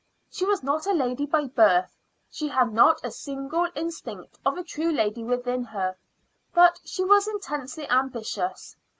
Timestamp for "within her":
5.23-5.95